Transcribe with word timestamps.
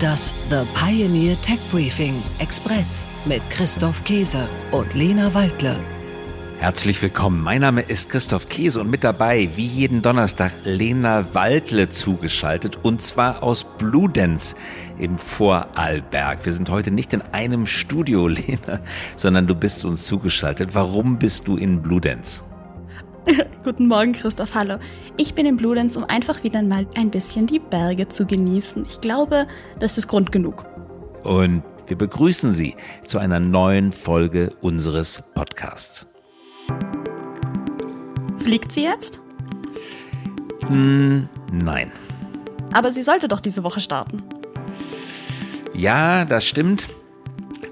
Das 0.00 0.32
The 0.48 0.62
Pioneer 0.74 1.38
Tech 1.42 1.58
Briefing 1.70 2.22
Express 2.38 3.04
mit 3.26 3.42
Christoph 3.50 4.02
Käse 4.04 4.48
und 4.70 4.94
Lena 4.94 5.34
Waldle. 5.34 5.76
Herzlich 6.58 7.02
willkommen. 7.02 7.42
Mein 7.42 7.60
Name 7.60 7.82
ist 7.82 8.08
Christoph 8.08 8.48
Käse 8.48 8.80
und 8.80 8.88
mit 8.88 9.04
dabei, 9.04 9.50
wie 9.56 9.66
jeden 9.66 10.00
Donnerstag, 10.00 10.52
Lena 10.64 11.34
Waldle 11.34 11.90
zugeschaltet 11.90 12.78
und 12.82 13.02
zwar 13.02 13.42
aus 13.42 13.66
Bludenz 13.76 14.56
im 14.98 15.18
Vorarlberg. 15.18 16.46
Wir 16.46 16.52
sind 16.54 16.70
heute 16.70 16.90
nicht 16.90 17.12
in 17.12 17.20
einem 17.32 17.66
Studio, 17.66 18.26
Lena, 18.28 18.80
sondern 19.16 19.46
du 19.46 19.54
bist 19.54 19.84
uns 19.84 20.06
zugeschaltet. 20.06 20.70
Warum 20.74 21.18
bist 21.18 21.46
du 21.46 21.58
in 21.58 21.82
Bludenz? 21.82 22.42
Guten 23.64 23.88
Morgen, 23.88 24.12
Christoph. 24.12 24.54
Hallo. 24.54 24.76
Ich 25.16 25.34
bin 25.34 25.46
in 25.46 25.56
Bludenz, 25.56 25.96
um 25.96 26.04
einfach 26.04 26.42
wieder 26.42 26.62
mal 26.62 26.86
ein 26.96 27.10
bisschen 27.10 27.46
die 27.46 27.58
Berge 27.58 28.08
zu 28.08 28.26
genießen. 28.26 28.86
Ich 28.88 29.00
glaube, 29.00 29.46
das 29.78 29.98
ist 29.98 30.08
Grund 30.08 30.32
genug. 30.32 30.64
Und 31.22 31.62
wir 31.86 31.98
begrüßen 31.98 32.52
Sie 32.52 32.76
zu 33.04 33.18
einer 33.18 33.40
neuen 33.40 33.92
Folge 33.92 34.54
unseres 34.60 35.22
Podcasts. 35.34 36.06
Fliegt 38.38 38.72
sie 38.72 38.84
jetzt? 38.84 39.20
Mm, 40.68 41.22
nein. 41.52 41.92
Aber 42.72 42.92
sie 42.92 43.02
sollte 43.02 43.28
doch 43.28 43.40
diese 43.40 43.64
Woche 43.64 43.80
starten. 43.80 44.22
Ja, 45.74 46.24
das 46.24 46.46
stimmt. 46.46 46.88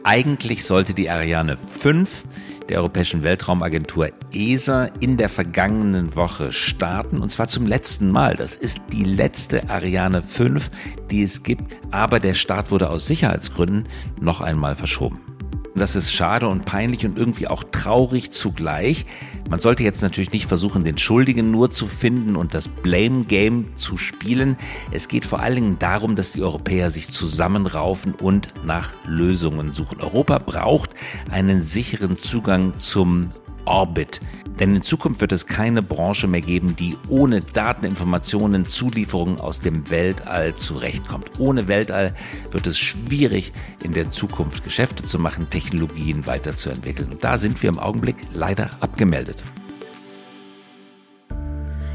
Eigentlich 0.05 0.65
sollte 0.65 0.95
die 0.95 1.09
Ariane 1.09 1.57
5 1.57 2.25
der 2.69 2.79
Europäischen 2.79 3.23
Weltraumagentur 3.23 4.11
ESA 4.33 4.85
in 5.01 5.17
der 5.17 5.29
vergangenen 5.29 6.15
Woche 6.15 6.53
starten. 6.53 7.19
Und 7.21 7.31
zwar 7.31 7.49
zum 7.49 7.67
letzten 7.67 8.11
Mal. 8.11 8.37
Das 8.37 8.57
ist 8.57 8.79
die 8.93 9.05
letzte 9.05 9.69
Ariane 9.69 10.23
5, 10.23 10.71
die 11.11 11.23
es 11.23 11.43
gibt. 11.43 11.65
Aber 11.91 12.21
der 12.21 12.35
Start 12.35 12.71
wurde 12.71 12.91
aus 12.91 13.07
Sicherheitsgründen 13.07 13.89
noch 14.21 14.41
einmal 14.41 14.77
verschoben. 14.77 15.38
Das 15.79 15.97
ist 15.97 16.13
schade 16.13 16.49
und 16.49 16.65
peinlich 16.65 17.07
und 17.07 17.17
irgendwie 17.17 17.47
auch 17.47 17.65
traurig 17.65 18.31
zugleich. 18.31 19.07
Man 19.49 19.61
sollte 19.61 19.83
jetzt 19.83 20.03
natürlich 20.03 20.33
nicht 20.33 20.47
versuchen, 20.47 20.85
den 20.85 20.99
Schuldigen 20.99 21.51
nur 21.51 21.71
zu 21.71 21.87
finden 21.87 22.37
und 22.37 22.55
das 22.55 22.69
Blame 22.69 23.25
Game 23.25 23.77
zu 23.77 23.97
spielen. 23.97 24.57
Es 24.91 25.09
geht 25.09 25.25
vor 25.25 25.41
allen 25.41 25.55
Dingen 25.55 25.79
darum, 25.79 26.17
dass 26.17 26.33
die 26.33 26.43
Europäer 26.43 26.91
sich 26.91 27.11
zusammenraufen 27.11 28.15
und 28.15 28.55
nach 28.65 28.95
Lösungen 29.07 29.73
suchen. 29.73 30.01
Europa 30.01 30.39
braucht 30.39 30.91
einen 31.31 31.63
sicheren 31.63 32.17
Zugang 32.17 32.77
zum 32.77 33.31
Orbit. 33.69 34.21
Denn 34.59 34.75
in 34.75 34.83
Zukunft 34.83 35.21
wird 35.21 35.31
es 35.31 35.47
keine 35.47 35.83
Branche 35.83 36.27
mehr 36.27 36.41
geben, 36.41 36.75
die 36.75 36.97
ohne 37.09 37.41
Dateninformationen, 37.41 38.67
Zulieferungen 38.67 39.39
aus 39.39 39.61
dem 39.61 39.89
Weltall 39.89 40.57
zurechtkommt. 40.57 41.39
Ohne 41.39 41.69
Weltall 41.69 42.15
wird 42.51 42.67
es 42.67 42.77
schwierig, 42.77 43.53
in 43.85 43.93
der 43.93 44.11
Zukunft 44.11 44.65
Geschäfte 44.65 45.05
zu 45.05 45.21
machen, 45.21 45.49
Technologien 45.49 46.27
weiterzuentwickeln. 46.27 47.11
Und 47.13 47.23
da 47.23 47.37
sind 47.37 47.63
wir 47.63 47.71
im 47.71 47.79
Augenblick 47.79 48.17
leider 48.33 48.71
abgemeldet. 48.81 49.45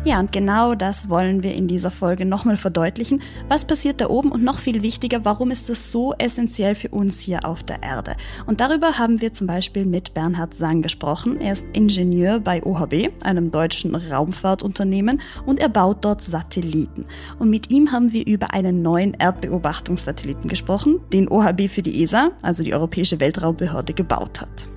Ja, 0.06 0.20
und 0.20 0.34
genau 0.34 0.76
das 0.76 1.10
wollen 1.10 1.44
wir 1.44 1.54
in 1.56 1.70
dieser 1.70 1.90
Folge 1.90 2.26
nochmal 2.26 2.58
verdeutlichen. 2.58 3.22
Was 3.48 3.64
passiert 3.64 4.02
da 4.02 4.10
oben 4.10 4.34
und 4.34 4.44
noch 4.44 4.60
viel 4.60 4.84
wichtiger, 4.84 5.24
warum 5.24 5.50
ist 5.50 5.70
das 5.70 5.94
so 5.94 6.14
essentiell 6.18 6.76
für 6.76 6.90
uns 6.90 7.22
hier 7.22 7.46
auf 7.46 7.64
der 7.64 7.82
Erde? 7.82 8.18
Und 8.46 8.60
darüber 8.60 8.98
haben 8.98 9.22
wir 9.22 9.32
zum 9.32 9.48
Beispiel 9.48 9.86
mit 9.86 10.14
Bernhard 10.14 10.56
Sang 10.56 10.82
gesprochen. 10.82 11.40
Er 11.40 11.54
ist 11.54 11.68
Ingenieur 11.72 12.42
bei 12.42 12.62
OHB, 12.62 13.12
einem 13.24 13.50
deutschen 13.50 13.96
Raumfahrtunternehmen, 13.96 15.22
und 15.46 15.62
er 15.62 15.70
baut 15.70 16.04
dort 16.04 16.22
Satelliten. 16.22 17.06
Und 17.40 17.50
mit 17.50 17.72
ihm 17.72 17.94
haben 17.94 18.12
wir 18.12 18.28
über 18.28 18.54
einen 18.54 18.82
neuen 18.82 19.14
Erdbeobachtungssatelliten 19.14 20.50
gesprochen, 20.50 21.00
den 21.14 21.30
OHB 21.30 21.70
für 21.70 21.82
die 21.82 22.04
ESA, 22.04 22.32
also 22.42 22.62
die 22.62 22.74
Europäische 22.74 23.22
Weltraumbehörde, 23.22 23.94
gebaut 23.94 24.42
hat. 24.42 24.68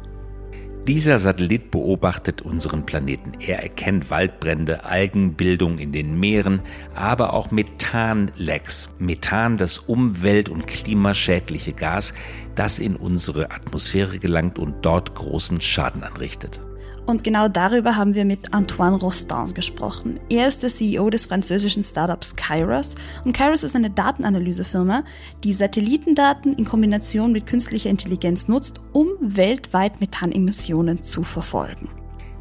Dieser 0.87 1.19
Satellit 1.19 1.73
beobachtet 1.73 2.43
unseren 2.43 2.87
Planeten. 2.87 3.33
Er 3.41 3.61
erkennt 3.61 4.09
Waldbrände, 4.09 4.85
Algenbildung 4.85 5.79
in 5.79 5.91
den 5.91 6.21
Meeren, 6.21 6.61
aber 6.95 7.33
auch 7.33 7.51
Methanlecks. 7.51 8.95
Methan, 9.01 9.59
das 9.59 9.79
umwelt- 9.79 10.49
und 10.49 10.69
klimaschädliche 10.69 11.73
Gas, 11.73 12.15
das 12.55 12.79
in 12.79 12.95
unsere 12.95 13.51
Atmosphäre 13.51 14.21
gelangt 14.21 14.61
und 14.61 14.87
dort 14.87 15.17
großen 15.17 15.61
Schaden 15.61 16.05
anrichtet. 16.05 16.61
Und 17.07 17.23
genau 17.23 17.47
darüber 17.47 17.95
haben 17.95 18.17
wir 18.17 18.25
mit 18.25 18.53
Antoine 18.53 18.97
Rostand 18.97 19.55
gesprochen. 19.55 20.19
Er 20.29 20.49
ist 20.49 20.65
der 20.65 20.71
CEO 20.71 21.09
des 21.09 21.27
französischen 21.27 21.85
Startups 21.85 22.35
Kairos 22.35 22.97
und 23.25 23.33
Kairos 23.33 23.63
ist 23.63 23.77
eine 23.77 23.91
Datenanalysefirma, 23.91 25.05
die 25.45 25.55
Satellitendaten 25.55 26.55
in 26.55 26.65
Kombination 26.65 27.31
mit 27.31 27.47
künstlicher 27.47 27.91
Intelligenz 27.91 28.49
nutzt, 28.49 28.81
um 28.93 29.07
weltweit 29.21 30.01
Methanemissionen 30.01 31.05
zu 31.05 31.23
verfolgen. 31.23 31.89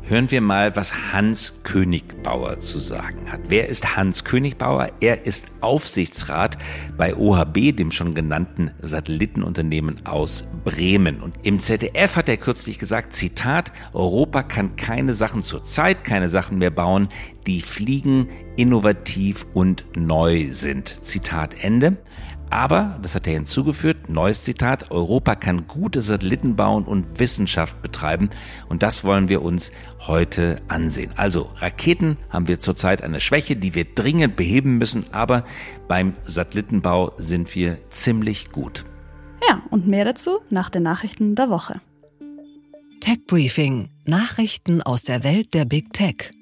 Hören 0.07 0.29
wir 0.29 0.41
mal, 0.41 0.75
was 0.75 1.13
Hans 1.13 1.63
Königbauer 1.63 2.59
zu 2.59 2.77
sagen 2.77 3.31
hat. 3.31 3.41
Wer 3.47 3.69
ist 3.69 3.97
Hans 3.97 4.23
Königbauer? 4.23 4.91
Er 4.99 5.25
ist 5.25 5.47
Aufsichtsrat 5.61 6.59
bei 6.95 7.16
OHB, 7.16 7.75
dem 7.75 7.89
schon 7.89 8.13
genannten 8.13 8.69
Satellitenunternehmen 8.83 10.05
aus 10.05 10.45
Bremen. 10.63 11.21
Und 11.21 11.33
im 11.41 11.59
ZDF 11.59 12.17
hat 12.17 12.29
er 12.29 12.38
kürzlich 12.38 12.77
gesagt, 12.77 13.15
Zitat, 13.15 13.71
Europa 13.94 14.44
kann 14.44 14.75
keine 14.75 15.15
Sachen 15.15 15.41
zur 15.41 15.63
Zeit, 15.63 16.03
keine 16.03 16.29
Sachen 16.29 16.59
mehr 16.59 16.69
bauen, 16.69 17.07
die 17.47 17.61
fliegen, 17.61 18.29
innovativ 18.57 19.47
und 19.55 19.85
neu 19.97 20.51
sind. 20.51 21.03
Zitat 21.03 21.55
Ende. 21.63 21.97
Aber, 22.50 23.00
das 23.01 23.16
hat 23.16 23.28
er 23.28 23.33
hinzugefügt, 23.33 24.09
neues 24.09 24.44
Zitat, 24.44 24.91
Europa 24.91 25.35
kann 25.35 25.67
gute 25.67 26.01
Satelliten 26.01 26.56
bauen 26.56 26.85
und 26.85 27.19
Wissenschaft 27.19 27.81
betreiben 27.81 28.29
und 28.69 28.83
das 28.83 29.03
wollen 29.03 29.29
wir 29.29 29.41
uns 29.41 29.72
heute 30.00 30.61
ansehen. 30.67 31.11
Also 31.16 31.50
Raketen 31.57 32.17
haben 32.29 32.47
wir 32.47 32.59
zurzeit 32.59 33.01
eine 33.01 33.19
Schwäche, 33.19 33.56
die 33.56 33.75
wir 33.75 33.85
dringend 33.85 34.35
beheben 34.35 34.78
müssen, 34.78 35.06
aber 35.11 35.44
beim 35.88 36.13
Satellitenbau 36.23 37.13
sind 37.17 37.53
wir 37.56 37.78
ziemlich 37.89 38.51
gut. 38.51 38.85
Ja, 39.47 39.62
und 39.69 39.88
mehr 39.88 40.06
dazu 40.06 40.39
nach 40.50 40.69
den 40.69 40.83
Nachrichten 40.83 41.35
der 41.35 41.50
Woche. 41.50 41.81
Tech 43.01 43.25
Briefing. 43.27 43.89
Nachrichten 44.06 44.81
aus 44.81 45.03
der 45.03 45.23
Welt 45.23 45.53
der 45.53 45.66
Big 45.66 45.94
Tech. 45.94 46.33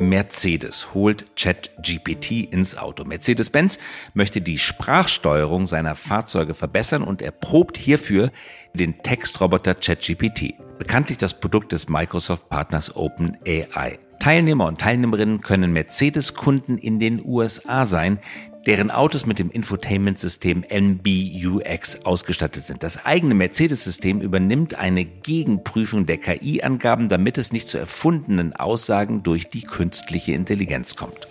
Mercedes 0.00 0.94
holt 0.94 1.36
ChatGPT 1.36 2.50
ins 2.50 2.76
Auto. 2.76 3.04
Mercedes-Benz 3.04 3.78
möchte 4.14 4.40
die 4.40 4.58
Sprachsteuerung 4.58 5.66
seiner 5.66 5.94
Fahrzeuge 5.94 6.54
verbessern 6.54 7.02
und 7.02 7.22
erprobt 7.22 7.76
hierfür 7.76 8.30
den 8.74 9.02
Textroboter 9.02 9.74
ChatGPT. 9.74 10.54
Bekanntlich 10.78 11.18
das 11.18 11.38
Produkt 11.38 11.72
des 11.72 11.88
Microsoft-Partners 11.88 12.96
OpenAI. 12.96 13.98
Teilnehmer 14.20 14.66
und 14.66 14.80
Teilnehmerinnen 14.80 15.40
können 15.40 15.72
Mercedes-Kunden 15.72 16.78
in 16.78 17.00
den 17.00 17.24
USA 17.24 17.84
sein, 17.86 18.18
deren 18.66 18.90
Autos 18.90 19.26
mit 19.26 19.38
dem 19.38 19.50
Infotainment-System 19.50 20.64
MBUX 20.70 22.04
ausgestattet 22.04 22.62
sind. 22.62 22.82
Das 22.82 23.04
eigene 23.04 23.34
Mercedes-System 23.34 24.20
übernimmt 24.20 24.74
eine 24.74 25.04
Gegenprüfung 25.04 26.06
der 26.06 26.18
KI-Angaben, 26.18 27.08
damit 27.08 27.38
es 27.38 27.52
nicht 27.52 27.68
zu 27.68 27.78
erfundenen 27.78 28.54
Aussagen 28.54 29.22
durch 29.22 29.48
die 29.48 29.62
künstliche 29.62 30.32
Intelligenz 30.32 30.96
kommt. 30.96 31.28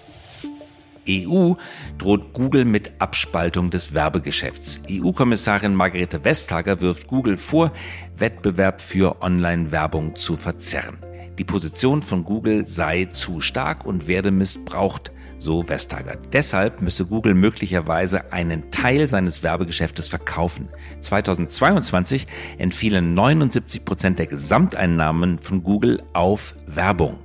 EU 1.07 1.53
droht 1.97 2.33
Google 2.33 2.65
mit 2.65 2.93
Abspaltung 2.99 3.69
des 3.69 3.93
Werbegeschäfts. 3.93 4.81
EU-Kommissarin 4.89 5.73
Margarete 5.73 6.23
Vestager 6.23 6.81
wirft 6.81 7.07
Google 7.07 7.37
vor, 7.37 7.71
Wettbewerb 8.15 8.81
für 8.81 9.21
Online-Werbung 9.21 10.15
zu 10.15 10.37
verzerren. 10.37 10.97
Die 11.39 11.45
Position 11.45 12.01
von 12.01 12.25
Google 12.25 12.67
sei 12.67 13.05
zu 13.05 13.41
stark 13.41 13.85
und 13.85 14.07
werde 14.07 14.29
missbraucht, 14.29 15.11
so 15.39 15.67
Vestager. 15.67 16.17
Deshalb 16.31 16.81
müsse 16.81 17.05
Google 17.05 17.33
möglicherweise 17.33 18.31
einen 18.31 18.69
Teil 18.71 19.07
seines 19.07 19.41
Werbegeschäftes 19.41 20.07
verkaufen. 20.09 20.69
2022 20.99 22.27
entfielen 22.57 23.13
79 23.13 23.83
Prozent 23.85 24.19
der 24.19 24.27
Gesamteinnahmen 24.27 25.39
von 25.39 25.63
Google 25.63 26.03
auf 26.13 26.53
Werbung. 26.67 27.17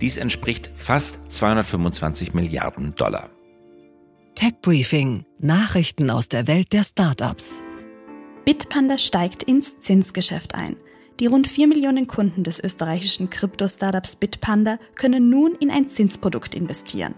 Dies 0.00 0.16
entspricht 0.16 0.70
fast 0.74 1.32
225 1.32 2.34
Milliarden 2.34 2.94
Dollar. 2.94 3.30
Tech 4.34 4.54
Briefing. 4.62 5.24
Nachrichten 5.38 6.10
aus 6.10 6.28
der 6.28 6.46
Welt 6.46 6.72
der 6.72 6.84
Startups. 6.84 7.62
Bitpanda 8.44 8.96
steigt 8.96 9.42
ins 9.42 9.80
Zinsgeschäft 9.80 10.54
ein. 10.54 10.76
Die 11.20 11.26
rund 11.26 11.46
4 11.46 11.66
Millionen 11.66 12.06
Kunden 12.06 12.44
des 12.44 12.58
österreichischen 12.58 13.28
Krypto-Startups 13.28 14.16
Bitpanda 14.16 14.78
können 14.94 15.28
nun 15.28 15.54
in 15.60 15.70
ein 15.70 15.90
Zinsprodukt 15.90 16.54
investieren. 16.54 17.14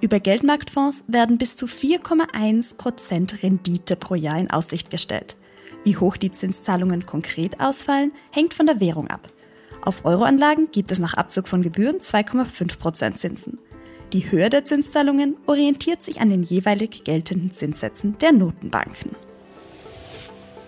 Über 0.00 0.18
Geldmarktfonds 0.18 1.04
werden 1.08 1.36
bis 1.36 1.56
zu 1.56 1.66
4,1% 1.66 3.42
Rendite 3.42 3.96
pro 3.96 4.14
Jahr 4.14 4.38
in 4.38 4.50
Aussicht 4.50 4.90
gestellt. 4.90 5.36
Wie 5.84 5.96
hoch 5.96 6.16
die 6.16 6.32
Zinszahlungen 6.32 7.04
konkret 7.04 7.60
ausfallen, 7.60 8.12
hängt 8.30 8.54
von 8.54 8.66
der 8.66 8.80
Währung 8.80 9.08
ab. 9.08 9.30
Auf 9.84 10.04
Euroanlagen 10.04 10.70
gibt 10.70 10.90
es 10.90 10.98
nach 10.98 11.14
Abzug 11.14 11.48
von 11.48 11.62
Gebühren 11.62 11.98
2,5% 11.98 13.14
Zinsen. 13.14 13.58
Die 14.12 14.30
Höhe 14.30 14.50
der 14.50 14.64
Zinszahlungen 14.64 15.36
orientiert 15.46 16.02
sich 16.02 16.20
an 16.20 16.30
den 16.30 16.42
jeweilig 16.42 17.04
geltenden 17.04 17.52
Zinssätzen 17.52 18.18
der 18.18 18.32
Notenbanken. 18.32 19.14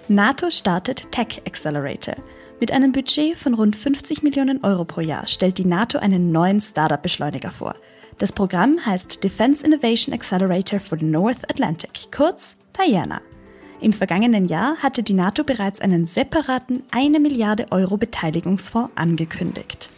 NATO 0.09 0.51
startet 0.51 1.11
Tech 1.11 1.43
Accelerator. 1.47 2.17
Mit 2.61 2.71
einem 2.71 2.93
Budget 2.93 3.37
von 3.37 3.55
rund 3.55 3.77
50 3.77 4.23
Millionen 4.23 4.63
Euro 4.63 4.85
pro 4.85 5.01
Jahr 5.01 5.27
stellt 5.27 5.59
die 5.59 5.65
NATO 5.65 5.99
einen 5.99 6.33
neuen 6.33 6.61
Startup-Beschleuniger 6.61 7.51
vor. 7.51 7.75
Das 8.19 8.33
Programm 8.33 8.79
heißt 8.85 9.25
Defense 9.25 9.65
Innovation 9.65 10.15
Accelerator 10.15 10.79
for 10.79 10.99
the 10.99 11.05
North 11.05 11.51
Atlantic, 11.51 12.09
kurz 12.15 12.57
Diana. 12.79 13.21
Im 13.81 13.93
vergangenen 13.93 14.47
Jahr 14.47 14.77
hatte 14.77 15.03
die 15.03 15.13
NATO 15.13 15.43
bereits 15.43 15.81
einen 15.81 16.07
separaten 16.07 16.85
1 16.93 17.19
Milliarde 17.19 17.67
Euro 17.73 17.97
Beteiligungsfonds 17.97 18.93
angekündigt. 18.95 19.91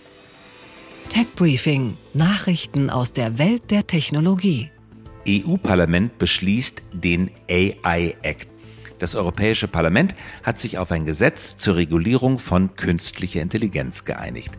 Tech 1.11 1.27
Briefing: 1.37 1.97
Nachrichten 2.15 2.89
aus 2.89 3.13
der 3.13 3.39
Welt 3.39 3.71
der 3.71 3.87
Technologie. 3.87 4.71
EU-Parlament 5.29 6.19
beschließt 6.19 6.83
den 6.93 7.31
AI 7.51 8.17
Act. 8.23 8.54
Das 8.99 9.15
Europäische 9.15 9.69
Parlament 9.69 10.15
hat 10.43 10.59
sich 10.59 10.79
auf 10.79 10.93
ein 10.93 11.05
Gesetz 11.05 11.57
zur 11.57 11.77
Regulierung 11.77 12.39
von 12.39 12.77
künstlicher 12.77 13.43
Intelligenz 13.43 14.05
geeinigt. 14.05 14.53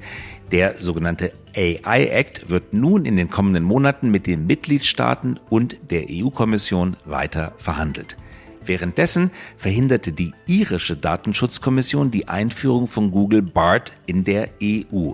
Der 0.51 0.77
sogenannte 0.77 1.31
AI 1.55 2.07
Act 2.07 2.49
wird 2.49 2.73
nun 2.73 3.05
in 3.05 3.17
den 3.17 3.29
kommenden 3.29 3.63
Monaten 3.63 4.11
mit 4.11 4.27
den 4.27 4.45
Mitgliedstaaten 4.45 5.39
und 5.49 5.77
der 5.89 6.05
EU-Kommission 6.09 6.97
weiter 7.05 7.53
verhandelt. 7.57 8.17
Währenddessen 8.63 9.31
verhinderte 9.57 10.11
die 10.11 10.33
irische 10.47 10.95
Datenschutzkommission 10.95 12.11
die 12.11 12.27
Einführung 12.27 12.87
von 12.87 13.11
Google 13.11 13.41
BART 13.41 13.93
in 14.05 14.23
der 14.23 14.49
EU. 14.61 15.11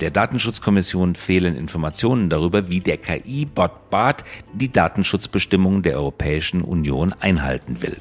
Der 0.00 0.10
Datenschutzkommission 0.10 1.14
fehlen 1.14 1.56
Informationen 1.56 2.28
darüber, 2.28 2.68
wie 2.68 2.80
der 2.80 2.96
KI-Bot 2.96 3.90
BART 3.90 4.24
die 4.52 4.72
Datenschutzbestimmungen 4.72 5.82
der 5.82 5.96
Europäischen 5.96 6.62
Union 6.62 7.12
einhalten 7.20 7.80
will. 7.80 7.96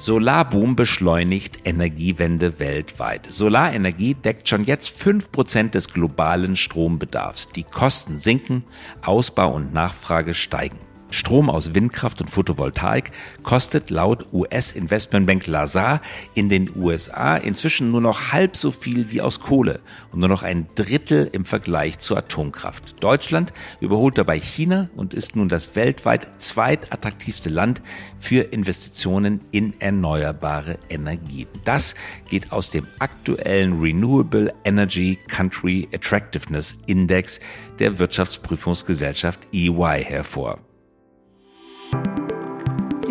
Solarboom 0.00 0.76
beschleunigt 0.76 1.66
Energiewende 1.66 2.58
weltweit. 2.58 3.26
Solarenergie 3.30 4.14
deckt 4.14 4.48
schon 4.48 4.64
jetzt 4.64 4.98
5% 4.98 5.72
des 5.72 5.92
globalen 5.92 6.56
Strombedarfs. 6.56 7.48
Die 7.48 7.64
Kosten 7.64 8.18
sinken, 8.18 8.64
Ausbau 9.02 9.52
und 9.52 9.74
Nachfrage 9.74 10.32
steigen. 10.32 10.78
Strom 11.10 11.50
aus 11.50 11.74
Windkraft 11.74 12.20
und 12.20 12.30
Photovoltaik 12.30 13.12
kostet 13.42 13.90
laut 13.90 14.32
US-Investmentbank 14.32 15.46
Lazar 15.46 16.00
in 16.34 16.48
den 16.48 16.70
USA 16.76 17.36
inzwischen 17.36 17.90
nur 17.90 18.00
noch 18.00 18.32
halb 18.32 18.56
so 18.56 18.70
viel 18.70 19.10
wie 19.10 19.20
aus 19.20 19.40
Kohle 19.40 19.80
und 20.12 20.20
nur 20.20 20.28
noch 20.28 20.42
ein 20.42 20.66
Drittel 20.74 21.28
im 21.32 21.44
Vergleich 21.44 21.98
zur 21.98 22.18
Atomkraft. 22.18 23.02
Deutschland 23.02 23.52
überholt 23.80 24.18
dabei 24.18 24.38
China 24.38 24.88
und 24.96 25.14
ist 25.14 25.36
nun 25.36 25.48
das 25.48 25.74
weltweit 25.76 26.30
zweitattraktivste 26.38 27.50
Land 27.50 27.82
für 28.16 28.42
Investitionen 28.52 29.40
in 29.50 29.74
erneuerbare 29.80 30.78
Energien. 30.88 31.48
Das 31.64 31.94
geht 32.28 32.52
aus 32.52 32.70
dem 32.70 32.86
aktuellen 32.98 33.80
Renewable 33.80 34.54
Energy 34.64 35.18
Country 35.28 35.88
Attractiveness 35.92 36.78
Index 36.86 37.40
der 37.78 37.98
Wirtschaftsprüfungsgesellschaft 37.98 39.48
EY 39.52 40.04
hervor. 40.04 40.58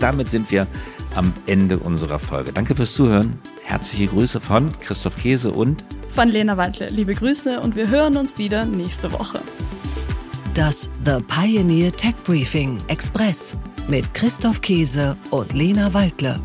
damit 0.00 0.30
sind 0.30 0.50
wir 0.50 0.66
am 1.14 1.32
Ende 1.46 1.78
unserer 1.78 2.18
Folge. 2.18 2.52
Danke 2.52 2.74
fürs 2.74 2.94
Zuhören. 2.94 3.38
Herzliche 3.64 4.06
Grüße 4.06 4.40
von 4.40 4.70
Christoph 4.80 5.16
Käse 5.16 5.50
und 5.50 5.84
von 6.14 6.28
Lena 6.28 6.56
Wandle. 6.56 6.88
Liebe 6.88 7.14
Grüße 7.14 7.60
und 7.60 7.76
wir 7.76 7.90
hören 7.90 8.16
uns 8.16 8.38
wieder 8.38 8.64
nächste 8.64 9.12
Woche. 9.12 9.40
Das 10.54 10.88
The 11.04 11.20
Pioneer 11.28 11.92
Tech 11.92 12.14
Briefing 12.24 12.78
Express 12.88 13.56
mit 13.88 14.12
Christoph 14.14 14.60
Käse 14.60 15.16
und 15.30 15.52
Lena 15.52 15.92
Waldle. 15.92 16.40